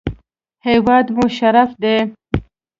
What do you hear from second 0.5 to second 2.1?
هېواد مو شرف دی